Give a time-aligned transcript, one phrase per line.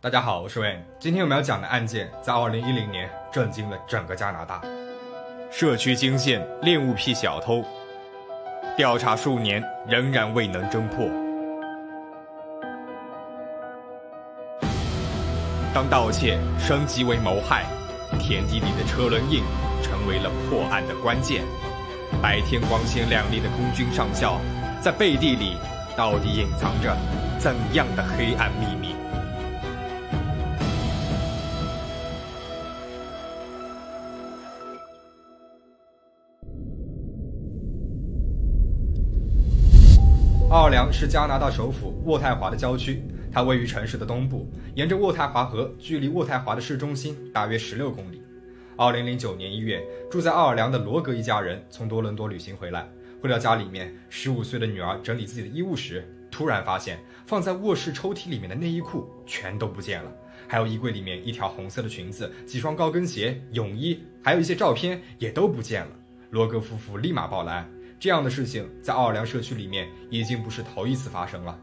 [0.00, 0.80] 大家好，我是魏。
[1.00, 4.62] 今天我们要讲的案件，在2010年震惊了整个加拿大。
[5.50, 7.64] 社区惊现恋物癖小偷，
[8.76, 11.04] 调查数年仍然未能侦破。
[15.74, 17.64] 当盗窃升级为谋害，
[18.20, 19.42] 田地里的车轮印
[19.82, 21.42] 成为了破案的关键。
[22.22, 24.40] 白天光鲜亮丽的空军上校，
[24.80, 25.56] 在背地里
[25.96, 26.96] 到底隐藏着
[27.36, 28.94] 怎样的黑暗秘密？
[40.50, 48.22] 奥尔良是加拿大首府渥太华的郊区，它位于城市的东部，沿着渥太华河，距离渥太华的市中心大约十六公里。
[48.74, 52.88] 二零零九年一月，住在奥尔良的罗格一家人从多伦多旅行回来，
[53.20, 60.10] 回到家里面，十五岁的女儿整理自己的衣物时，突然发现放在卧室抽屉里面的内衣裤全都不见了，
[60.46, 65.90] 还有衣柜里面一条红色的裙子、几双高跟鞋、泳衣，还有一些照片也都不见了。
[66.30, 67.68] 罗格夫妇立马报了案。
[68.00, 71.58] 这样的事情在奥尔良社区里面已经不是头一次发生了。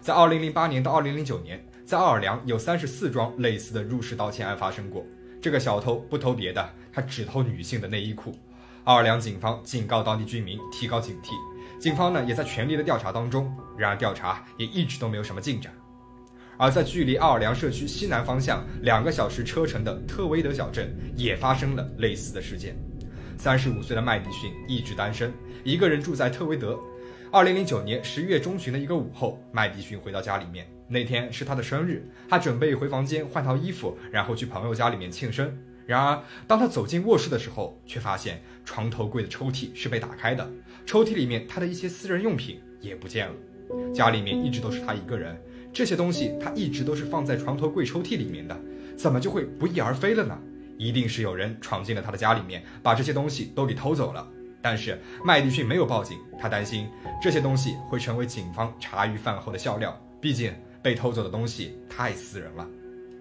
[0.00, 5.04] 在2008年到2009年，在奥尔良有34桩类似的入室盗窃案发生过。
[5.40, 8.34] 这个小偷不偷别的，他只偷女性的内衣裤。
[8.84, 11.30] 奥尔良警方警告当地居民提高警惕，
[11.78, 13.50] 警方呢也在全力的调查当中。
[13.76, 15.72] 然而调查也一直都没有什么进展。
[16.58, 22.76] 而在距离奥尔良社区西南方向两个小时车程的特威德小镇，也发生了类似的事件。
[23.40, 25.32] 三十五岁的麦迪逊一直单身，
[25.64, 26.78] 一个人住在特维德。
[27.32, 30.70] 二零零九年十一月中旬的一个午后，麦迪逊回到家里面。
[30.86, 35.56] 那天是他的生日，他准备回房间换套衣服，然后去朋友家里面庆生。
[35.86, 40.46] 然而，当他走进卧室的时候，却发现床头柜的抽屉是被打开的，
[40.84, 43.34] 抽屉里面他的一些私人用品也不见了。
[43.94, 45.34] 家里面一直都是他一个人，
[45.72, 48.54] 这些东西他一直都是放在床头柜抽屉里面的，
[48.98, 50.38] 怎么就会不翼而飞了呢？
[50.80, 54.26] 一定是有人闯进了他的家里面，把这些东西都给偷走了。
[54.62, 56.88] 但是麦迪逊没有报警，他担心
[57.20, 59.94] 这些东西会成为警方茶余饭后的笑料。
[60.22, 62.66] 毕竟被偷走的东西太私人了。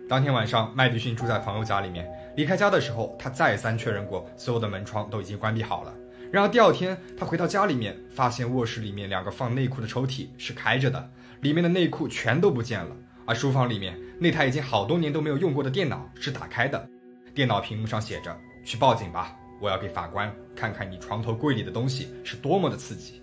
[0.08, 5.94] 当天晚上，麦迪逊住在朋友家里面，离开家的时候，他再三确认过所有的门窗都已经关闭好了。
[6.32, 11.10] 然而第二天，他回到家里面，发现卧室里面两个放内裤的抽屉是开着的，
[11.42, 12.96] 里面的内裤全都不见了。
[13.26, 16.90] 而书房里面那台已经好多年都没有用过的电脑是打开的。
[17.34, 18.36] 电脑屏幕上写着
[18.66, 23.22] ：“去报警吧，我要给法官看看你床头柜里的东西是多么的刺激。”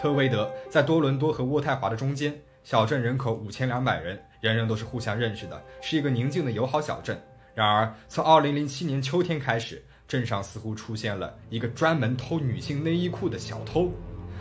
[0.00, 7.20] 特威德在多伦多和渥太华的中间，小镇人口五千两百人，人人都是互相认识的，是一个宁静的友好小镇。
[7.54, 13.90] 然而，从二零零七年秋天开始，镇上似乎出现了一个专门偷女性内衣裤的小偷。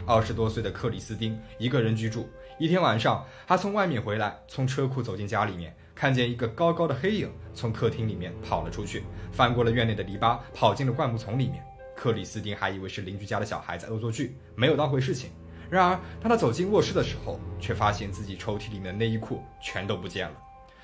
[0.05, 2.29] 二十多岁的克里斯汀一个人居住。
[2.59, 11.63] 一天晚上，他从外面回来，从车库走进家里面，看见一个高高的黑影从客厅里面跑了出去，翻过了院内的篱笆，跑进了灌木丛里面。
[11.95, 15.29] 克里斯汀还以为是邻居家的小孩在恶作剧，没有当回事情。
[15.69, 20.35] 然而，当他走进卧室的时候，却发现自己抽屉里面的内衣裤全都不见了。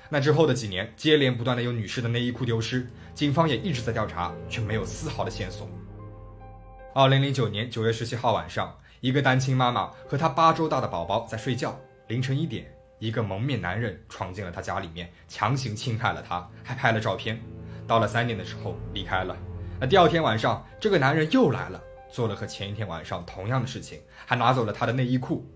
[0.08, 5.68] 那之后的几年，接连不断的有女士的内衣裤丢失，警方也一直在调查，却没有丝毫的线索。
[6.94, 8.72] 二零零九年九月十七号晚上。
[9.04, 11.78] 一个单亲妈妈和她八周大的宝宝在睡觉。
[12.06, 17.38] 凌晨一点，一个蒙面男人闯进了她家里面，强行侵害了她，还拍了照片。
[17.86, 19.36] 到了三点的时候离开了。
[19.78, 21.78] 那第二天晚上，这个男人又来了，
[22.10, 25.46] 做了和前一天晚上同样的事情，还拿走了她的内衣裤。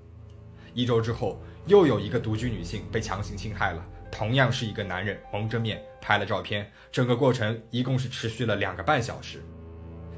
[0.75, 3.83] 一周之后，又有一个独居女性被强行侵害了，
[4.13, 6.71] 同样是一个男人蒙着面拍了照片。
[6.93, 9.43] 整个过程一共是持续了两个半小时。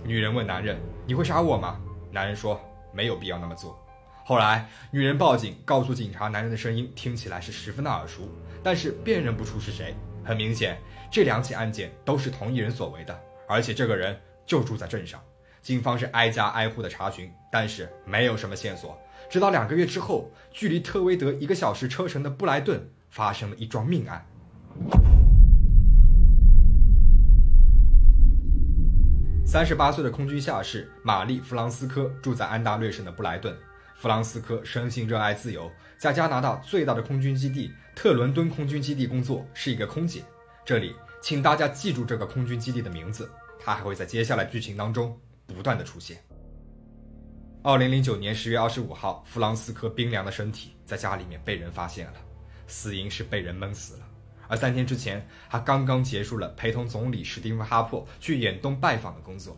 [0.04, 0.76] 女人问男人
[1.06, 1.80] ：“你会杀我吗？”
[2.10, 2.60] 男人说。
[2.92, 3.78] 没有必要那么做。
[4.24, 8.28] 后来，女人报警，告诉警察，男人的声音听起来是十分的耳熟，
[8.62, 9.94] 但是辨认不出是谁。
[10.22, 10.78] 很明显，
[11.10, 15.20] 这两起案件都是同一人所为的，而且这个人就住在镇上。
[15.62, 18.96] 警方是挨家挨户的查询，但是没有什么线索。
[19.28, 24.24] 直到两个月之后，距离特威德一个小时车程的布莱顿发生了一桩命案。
[29.52, 33.52] 三十八岁的空军下士玛丽·弗朗斯科住在安大略省的布莱顿。
[33.96, 35.68] 弗朗斯科生性热爱自由，
[35.98, 40.22] 在加拿大最大的空军基地特伦敦空军基地工作，是一个空姐。
[40.64, 45.18] 这里，请大家记住这个空军基地的名字，它还会在接下来剧情当中
[45.48, 46.22] 不断的出现。
[47.64, 52.20] 二零零九年十月二十五号，弗朗斯科冰凉的身体在家里面被人发现了，
[52.68, 54.09] 死因是被人闷死了。
[54.50, 59.56] 而三天之前，他刚刚结束了陪同总理史蒂夫·哈珀去远东拜访的工作。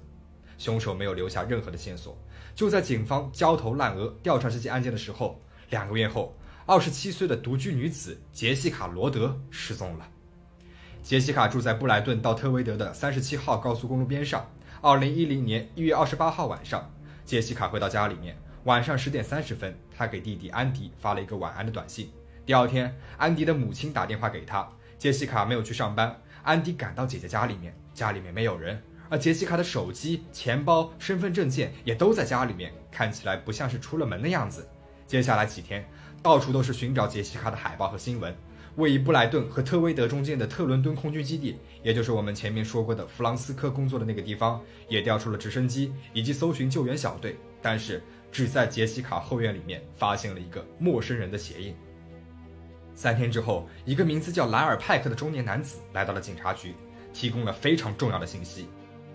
[0.59, 2.17] 凶手没有留下任何的线索，
[2.55, 5.41] 就在警方焦头烂额调查这起案件的时候，
[5.71, 6.37] 两个月后，
[6.67, 10.07] 二十七岁的独居女子杰西卡·罗德失踪了。
[11.03, 14.47] 杰西卡住在布莱顿到特维德的三十七号高速公路边上。
[14.83, 16.93] 二零一零年一月二十八号晚上，
[17.25, 18.37] 杰西卡回到家里面。
[18.65, 22.11] 晚上十点三十分，她给弟弟安迪发了一个晚安的短信。
[22.45, 24.69] 第二天，安迪的母亲打电话给他，
[25.03, 26.17] 杰西卡没有去上班。
[26.45, 34.65] 安迪赶到姐姐家里面，家里面没有人，而杰西卡的手机、钱包、身份证件也都在家里面，看起来不像是出了门的样子。
[35.05, 35.85] 接下来几天，
[36.23, 38.33] 到处都是寻找杰西卡的海报和新闻。
[38.77, 48.01] 位于布莱顿和特威德中间的特伦敦空军基地，也就是我们前面说过的弗朗斯科工作的那个地方，也调出了直升机以及搜寻救援小队，但是。
[48.31, 51.77] 只在杰西卡后院里面发现了一个陌生人的鞋印。
[52.95, 56.75] 三天之后，一个名字叫莱尔·派克的中年男子来到了警察局，
[57.13, 58.69] 提供了非常重要的信息。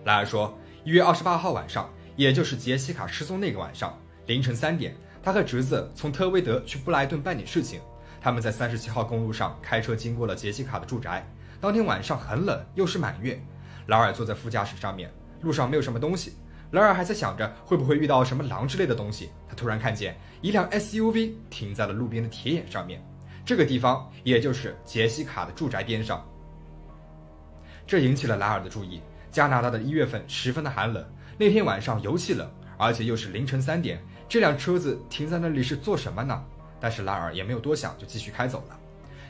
[0.04, 7.80] 莱尔说，一月二十八号晚上，也就是杰西卡失踪那个晚上凌晨三点，他和侄子从特威德去布莱顿办点事情。
[8.20, 11.24] 他们在三十七号公路上开车经过了杰西卡的住宅。
[11.60, 13.40] 当天晚上很冷，又是满月。
[13.86, 15.10] 莱尔坐在副驾驶上面，
[15.40, 16.34] 路上没有什么东西。
[16.72, 23.02] 莱尔还在想着会不会遇到什么狼之类的东西，他突然看见一辆 SUV 停在了路边的铁眼上面，
[23.48, 26.22] 这个地方也就是杰西卡的住宅边上。
[27.86, 29.00] 这引起了莱尔的注意。
[29.30, 31.02] 加拿大的一月份十分的寒冷，
[31.38, 32.46] 那天晚上尤其冷，
[32.76, 36.44] 而且又是凌晨三点，这辆车子停在那里是做什么呢？
[36.78, 38.78] 但是莱尔也没有多想，就继续开走了。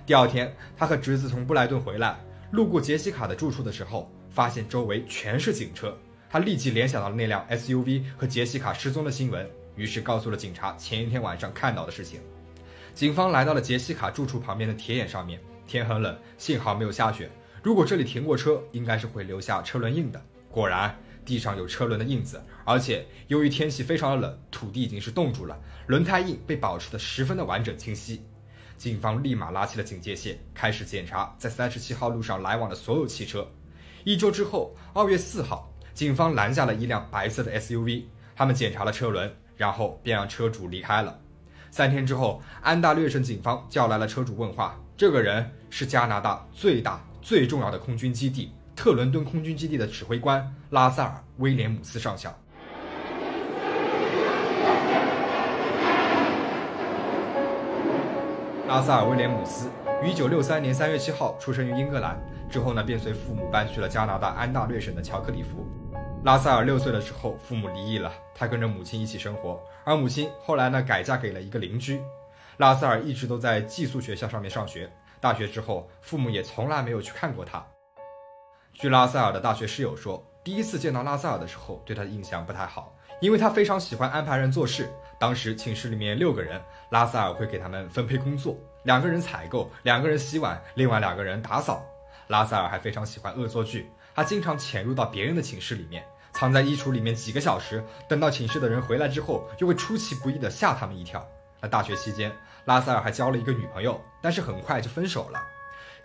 [0.05, 2.19] 第二天，他和侄子从布莱顿回来，
[2.51, 5.97] 路过杰西卡的住处的时候，发现周围全是警车。
[6.29, 12.21] 他立即联想到了那辆 SUV 和杰西卡失踪的新闻，于是告诉了警察前一天晚上看到的事情。
[12.95, 17.31] 警方来到了杰西卡住处旁边的铁眼上面，天很冷，幸好没有下雪。
[17.63, 20.21] 如果这里停过车，应该是会留下车轮印的。
[20.51, 28.25] 果然，地上有车轮的印子，而且由于天气非常的冷，土地已经是冻住了，轮胎印被保持的十分的完整清晰。
[28.77, 33.47] 警方立马拉起了警戒线，开始检查在三十七号路上来往的所有汽车。
[34.05, 35.73] 一周之后，二月四号。
[35.93, 38.05] 警方拦下了一辆白色的 SUV，
[38.37, 41.19] 他们检查了车轮，然后便让车主离开了。
[41.71, 52.35] 三天之后，安大略省警方叫来了车主问话，这个人是加拿大最大最重要的空军基地——特伦敦空军基地的指挥官拉塞尔·威廉姆斯上校。
[58.67, 59.69] 拉塞尔·威廉姆斯
[60.03, 62.19] 于1963年3月7号出生于英格兰，
[62.51, 65.67] 之后呢，便随父母搬去了加拿大安大略省的乔克里夫。
[66.25, 72.03] 拉塞尔六岁的时候，父母离异了，他跟着母亲一起生活，而母亲后来呢改嫁给了一个邻居。
[72.59, 77.67] 拉塞尔一直都在寄宿学校上面上学，大学之后，父母也从来没有去看过他。
[78.75, 84.93] 据拉塞尔的大学室友说，第一次见到拉塞尔的时候，对他的印象不太好，因为他非常喜欢安排人做事。
[85.19, 91.83] 当时寝室里面六个人，拉塞尔会给他们分配工作，两个人采购，两个人洗碗，另外两个人打扫。
[92.27, 93.91] 拉塞尔还非常喜欢恶作剧。
[94.15, 96.05] 他经常潜入到别人的寝室里面，
[96.39, 101.29] 藏在衣橱里面几个小时，等到寝室的人回来之后，又会出其不意的吓他们一跳。
[101.61, 102.31] 那大学期间，
[102.67, 105.43] 拉塞尔还交了一个女朋友，但是很快就分手了。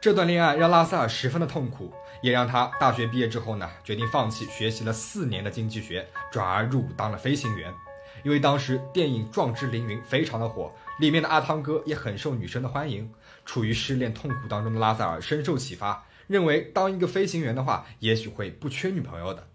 [0.01, 1.93] 这段恋爱让拉塞尔十分的痛苦，
[2.23, 7.71] 也让他大学毕业之后呢，决定放弃学习了四年的经济学，转而入伍当了飞行员。
[8.23, 13.07] 因为当时电影《壮志凌云》非常的火，里面的阿汤哥也很受女生的欢迎。
[13.45, 16.03] 处于失恋痛苦当中的拉塞尔深受启发。
[16.25, 19.45] 认为当一个飞行员的话，也许会不缺女朋友的。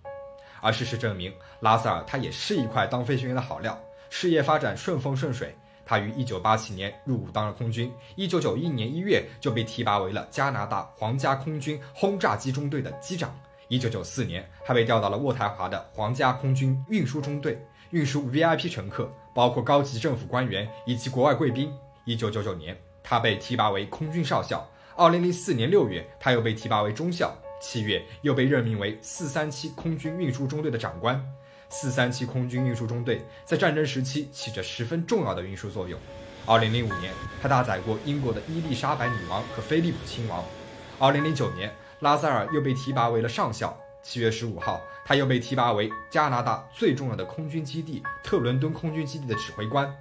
[0.61, 3.79] 而事实证明，拉塞尔他也是一块当飞行员的好料，
[4.11, 5.57] 事业发展顺风顺水。
[5.85, 13.35] 他于1987年入伍当了空军，1991年1月就被提拔为了加拿大皇家空军轰炸机中队的机长。
[13.71, 17.59] 1994年，他被调到了渥太华的皇家空军运输中队，
[17.91, 21.73] 运输 VIP 乘客，包括高级政府官员以及国外贵宾。
[22.05, 24.69] 1999年，他被提拔为空军少校。
[24.95, 27.29] 二零零四年六月，他又被提拔为中校；
[27.61, 31.25] 七月，又被任命为四三七空军运输中队的长官。
[31.69, 35.99] 四三七空军运输中队在战争时期起着十分重要的运输作用。
[36.47, 37.13] 二零零五年，
[37.43, 40.43] 他搭载过英国的伊丽莎白女王和菲利普亲王。
[40.99, 43.79] 二零零九年，拉塞尔又被提拔为了上校。
[44.03, 49.95] 七月十五号，他又被提拔为加拿大最重要的空军基地特伦敦空军基地的指挥官。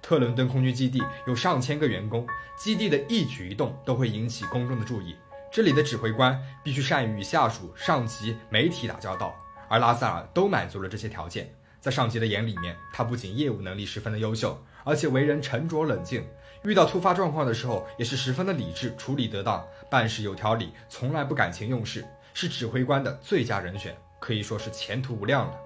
[0.00, 2.26] 特伦敦空军基地有上千个员工，
[2.56, 5.14] 基地的一举一动都会引起公众的注意。
[5.52, 9.34] 这里的指挥官必须善于与下属、上级、媒体打交道，
[9.68, 11.52] 而拉塞尔都满足了这些条件。
[11.80, 16.24] 在上级的眼里面，他不仅业务能力十分的优秀，而且为人沉着冷静，
[16.62, 25.58] 遇到突发状况的时候也是十分的理智，处理得当，办事有条理，从来不感情用事，是指挥官的最佳人选，可以说是前途无量了。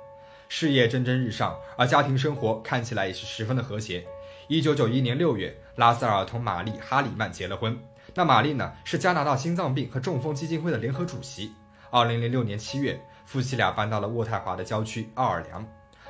[0.49, 4.03] 事业蒸蒸日上，而家庭生活看起来也是十分的和谐。
[4.49, 7.79] 一九九一年六月，拉塞尔同玛丽·哈里曼结了婚。
[8.17, 11.53] 那玛丽呢，是加拿大心脏病和中风基金会的联合主席。
[11.91, 15.67] 二零零六年七月，夫妻俩搬到了渥太华的郊区奥尔良。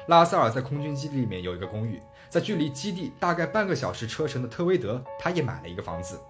[0.07, 6.21] 拉塞尔在空军基地里面有一个公寓，在距离基地大概半个小时车程的特威德，他也买了一个房子。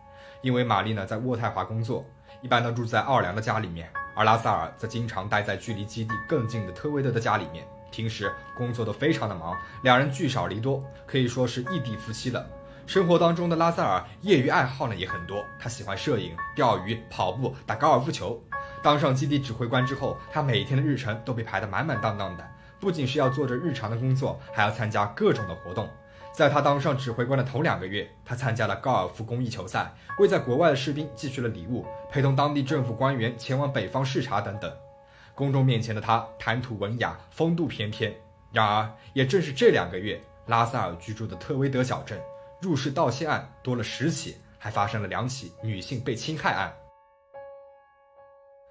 [0.43, 2.05] 因为玛丽呢在渥太华工作，
[2.41, 7.67] 一般都住在奥尔良的家里面，而拉塞尔则经常待在距离基地更近的特威德的家里面。
[7.91, 12.49] 平时工作都非常的忙，两人聚少离多，可以说是异地夫妻了。
[12.87, 18.43] 生活当中的拉塞尔业余爱好呢也很多，他喜欢摄影、钓鱼、跑步、打高尔夫球。
[18.83, 22.47] 当上基地指挥官之后，他每天的日程都被排得满满当当的，
[22.79, 25.89] 不仅是要做着日常的工作，还要参加各种的活动。
[26.33, 34.71] 在他当上指挥官的头两个月，他参加了高尔夫公益球赛，为在国外的士兵寄去了礼物，陪同当地政府官员前往北方视察等等。
[35.35, 38.15] 公众面前的他谈吐文雅，风度翩翩。
[38.53, 42.21] 然而，也正是这两个月，拉塞尔居住的特威德小镇。
[42.65, 46.75] 入室盗窃案多了十起，还发生了两起女性被侵害案。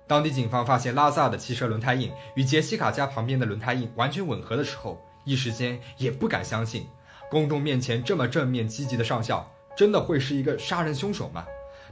[0.08, 6.88] 当地警方发现拉萨的汽车轮胎印与杰西卡家旁边的轮胎印完全吻合的时候，一时间也不敢相信，
[7.30, 9.48] 公众面前这么正面积极的上校，
[9.78, 11.46] 真的会是一个杀人凶手吗？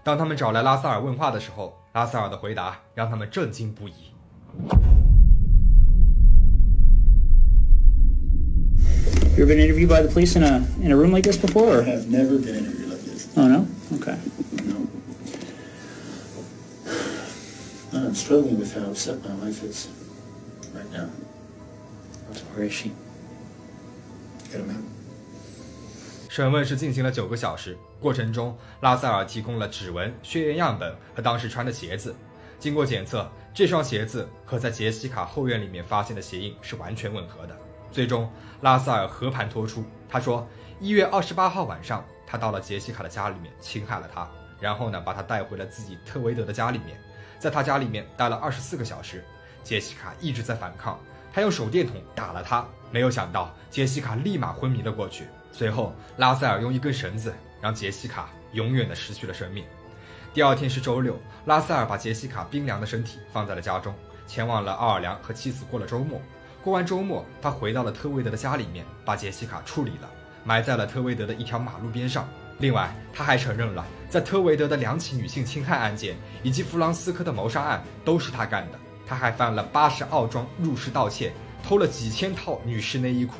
[0.03, 4.12] 当他们找来拉萨尔问话的时候，拉萨尔的回答让他们震惊不已。
[9.41, 11.79] You ever been interviewed by the police in a in a room like this before?
[11.79, 11.83] Or?
[11.83, 13.29] I have never been interviewed like this.
[13.37, 13.67] Oh no.
[13.97, 14.17] Okay.
[14.65, 14.88] No.
[17.93, 19.88] I'm struggling with how upset my wife is
[20.75, 21.09] right now.
[22.55, 22.93] Where is she?
[24.50, 24.85] Get him out.
[26.31, 32.15] 审问是进行了九个小时，过程中拉塞尔提供了指纹、血液样本和当时穿的鞋子。
[32.59, 37.57] 经过检测，这双鞋子和在杰西卡后院里面发现的鞋印是完全吻合的。
[37.92, 38.32] 最终，
[38.62, 39.84] 拉塞尔和盘托出。
[40.10, 40.48] 他说，
[40.80, 44.30] 一月二十八号晚上，他到了杰西卡的家里面，侵害了她，
[44.60, 46.98] 然后呢，把她带回了自己特维德的家里面，
[47.38, 49.24] 在他家里面待了二十四个小时。
[49.64, 51.00] 杰西卡一直在反抗，
[51.32, 55.28] 他用手电筒打了她，没有想到杰西卡立马昏迷了过去。
[55.52, 59.66] 随后，拉塞尔用一根绳子让杰西卡永远的失去了生命。
[60.34, 63.94] 第二天是周六，拉塞尔把杰西卡冰凉的身体放在了家中，
[64.26, 66.22] 前往了奥尔良和妻子过了周末。
[66.63, 70.10] 过完周末，他回到了特维德的家里面，把杰西卡处理了，
[70.44, 72.27] 埋在了特维德的一条马路边上。
[72.60, 78.77] 另外，他还承认了在特维德的两起女性侵害案件以及弗朗斯科的谋杀案都是他干的。
[79.08, 83.38] 他还犯了八十澳桩入室盗窃，偷了几千套女士内衣裤。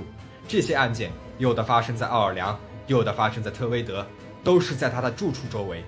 [0.48, 4.06] 这些案件有的发生在奥尔良，有的发生在特维德，
[4.44, 5.86] 都是在他的住处周围。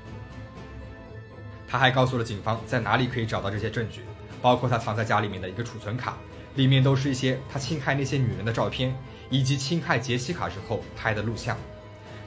[1.67, 4.01] 他还告诉了警方在哪里可以找到这些证据，
[4.39, 6.15] 包括他藏在家里面的一个储存卡。
[6.55, 8.95] 里面都是一些他侵害那些女人的照片，
[9.29, 11.57] 以及侵害杰西卡之后拍的录像。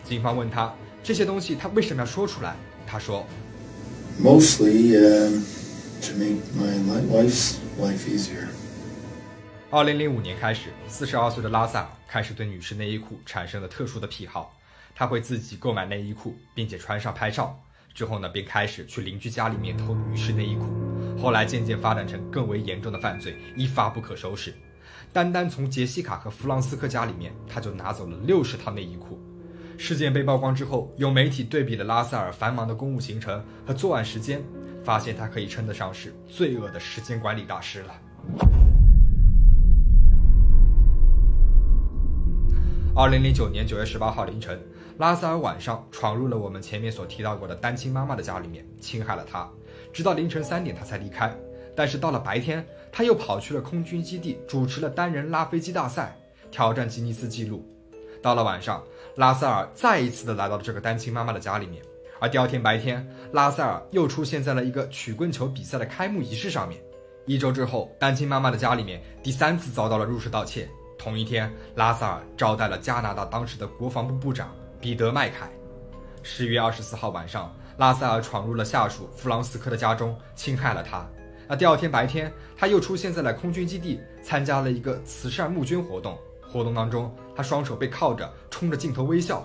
[0.04, 2.56] 警方问他这些东西他为什么要说出来？
[2.86, 3.26] 他说
[4.20, 4.92] ：“Mostly
[6.02, 8.48] to make my wife's life easier。”
[9.70, 14.56] 二零零五年开始，四十二岁的拉萨尔开始对女士内衣裤产生了特殊的癖好，
[14.94, 17.60] 他会自己购买内衣裤，并且穿上拍照。
[17.92, 20.66] 之后呢，便开始去邻居家里面偷女士内衣裤，
[21.18, 24.54] 后来渐渐发展成更为严重的犯罪，一发不可收拾。
[25.12, 29.18] 单单从杰西卡和弗朗斯科家里面，他就拿走了六十套内衣裤。
[29.78, 34.42] 事件被曝光之后，有媒体对比了拉塞尔繁忙的公务行程和作案时间，
[34.84, 37.94] 发现他可以称得上是罪恶的时间管理大师了。
[42.94, 44.60] 二零零九年九月十八号凌晨。
[44.98, 49.46] 拉塞尔晚上闯入了我们前面所提到过的单亲妈妈的家里面，侵害了她，
[49.96, 51.34] 直到凌晨三点他才离开。
[51.74, 52.62] 但是到了白天，
[52.92, 56.14] 他又跑去了空军基地，主持了单人拉飞机大赛，
[56.50, 57.66] 挑战吉尼斯纪录。
[58.20, 58.84] 到了晚上，
[59.14, 61.82] 拉塞尔再一次的来到了这个单亲妈妈的家里面。
[62.20, 66.78] 而第二天白天，拉塞尔又出现在了一个曲棍球比赛的开幕仪式上面。
[67.24, 70.68] 一周之后，单亲妈妈的家里面第三次遭到了入室盗窃。
[70.98, 74.54] 同一天，拉塞尔招待了加拿大当时的国防部部长。
[74.78, 75.50] 彼得·麦凯，
[76.22, 81.06] 十月二十四号晚上，拉塞尔闯入了下属弗朗斯科的家中，侵害了他。
[81.46, 86.18] 那第二天白天，他又出现在了空军基地，参加了一个慈善募捐活动。
[86.48, 89.44] 活动当中，他双手被铐着，冲着镜头微笑。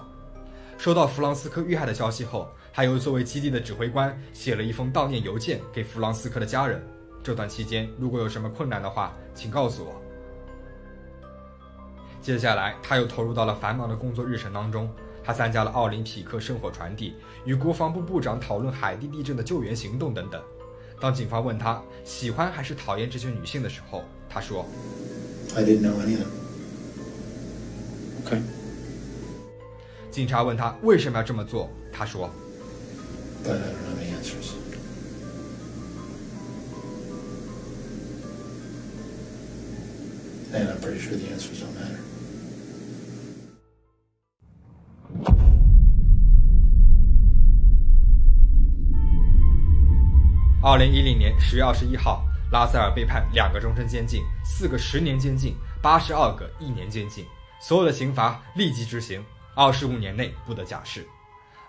[0.77, 6.81] 收到弗朗斯科遇害的消息后，他又作为基地的指挥官，写了一封悼念邮件给弗朗斯科的家人。
[7.21, 10.01] 这段期间，如果有什么困难的话，请告诉我。
[12.21, 14.89] 接下来，他又投入到了繁忙的工作日程当中。
[15.23, 17.13] 他参加了奥林匹克圣火传递，
[17.45, 20.41] 与国防部部长讨论海地地震的救援行动等等。
[20.99, 24.65] 当警方问他喜欢还是讨厌这些女性的时候，他说
[25.55, 26.31] ：“I didn't know any of them.”
[28.25, 28.41] Okay.
[30.11, 32.29] 警察问他为什么要这么做，他说
[33.43, 34.53] But I don't have any answers.
[40.53, 41.97] And I'm pretty sure the answers don't matter.
[50.63, 57.25] 二零一零年十月二十一号，拉塞尔被判两个终身监禁、四个十年监禁、八十二个一年监禁，
[57.59, 59.25] 所有的刑罚立即执行，
[59.55, 61.03] 二十五年内不得假释。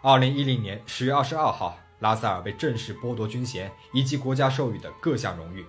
[0.03, 5.65] 二零一零年十月二十二号，拉塞尔被正式剥夺军衔以及国家授予的各项荣誉。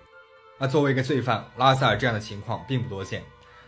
[0.57, 3.23] 那作为一个罪犯，拉塞尔这样的情况并不多见。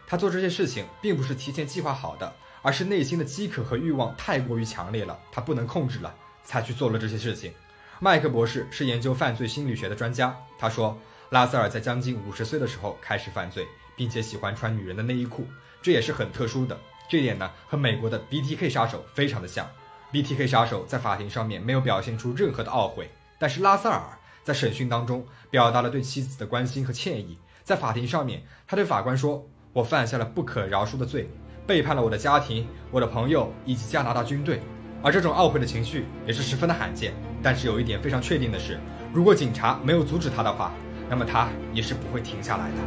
[0.05, 7.53] 他做这些事情并不是提前计划好的，而是内心的饥渴和欲望太过于强烈了，他不能控制了，才去做了这些事情。
[7.99, 10.97] 麦克博士是研究犯罪心理学的专家，他说，
[11.29, 15.47] 拉塞尔在将近五十岁的时候开始犯罪，并且喜欢穿女人的内衣裤，
[15.81, 16.77] 这也是很特殊的。
[17.07, 19.65] 这点呢，和美国的 BTK 杀手非常的像。
[20.11, 23.09] BTK 杀手在法庭上面没有表现出任何的懊悔，
[23.39, 24.01] 但是拉塞尔
[24.43, 27.37] 在审讯当中表达了对妻子的关心和歉意。
[27.63, 31.29] 在法庭上面，他对法官说：“我犯下了不可饶恕的罪，
[31.65, 34.61] 背叛了我的家庭、我的朋友以及加拿大军队。”
[35.05, 37.13] 而这种懊悔的情绪也是十分的罕见。
[37.43, 38.79] 但是有一点非常确定的是，
[39.13, 40.71] 如果警察没有阻止他的话，
[41.07, 42.77] 那么他也是不会停下来的。